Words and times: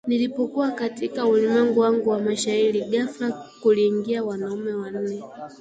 Nilipokuwa 0.07 0.71
katika 0.71 1.25
ulimwengu 1.25 1.79
wangu 1.79 2.09
wa 2.09 2.19
mashairi, 2.19 2.81
ghafla 2.81 3.47
kuliingia 3.61 4.23
wanaume 4.23 4.73
wanne 4.73 5.21